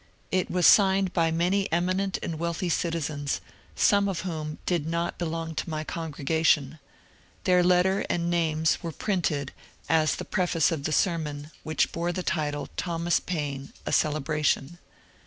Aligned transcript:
It 0.31 0.49
was 0.49 0.65
signed 0.65 1.13
by 1.13 1.29
many 1.29 1.71
eminent 1.71 2.17
and 2.23 2.39
wealthy 2.39 2.69
citizens, 2.69 3.39
some 3.75 4.07
of 4.09 4.21
whom 4.21 4.57
did 4.65 4.87
not 4.87 5.19
be 5.19 5.25
long 5.25 5.53
to 5.53 5.69
my 5.69 5.83
congregation; 5.83 6.79
their 7.43 7.61
letter 7.61 8.03
and 8.09 8.27
names 8.27 8.81
were 8.81 8.91
printed 8.91 9.53
as 9.87 10.15
the 10.15 10.25
preface 10.25 10.71
of 10.71 10.85
the 10.85 10.91
sermon, 10.91 11.51
which 11.61 11.91
bore 11.91 12.11
the 12.11 12.23
title 12.23 12.65
^^ 12.65 12.69
Thomas 12.77 13.19
Paine. 13.19 13.73
A 13.85 13.91
Celebration." 13.93 14.79